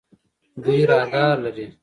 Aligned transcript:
دوی 0.63 0.81
رادار 0.89 1.35
لري. 1.55 1.67